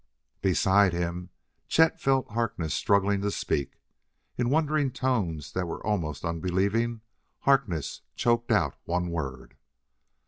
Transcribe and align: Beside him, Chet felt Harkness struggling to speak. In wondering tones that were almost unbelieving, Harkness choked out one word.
Beside 0.41 0.93
him, 0.93 1.29
Chet 1.67 2.01
felt 2.01 2.29
Harkness 2.31 2.73
struggling 2.73 3.21
to 3.21 3.29
speak. 3.29 3.79
In 4.35 4.49
wondering 4.49 4.89
tones 4.89 5.51
that 5.51 5.67
were 5.67 5.85
almost 5.85 6.25
unbelieving, 6.25 7.01
Harkness 7.41 8.01
choked 8.15 8.51
out 8.51 8.75
one 8.85 9.09
word. 9.09 9.57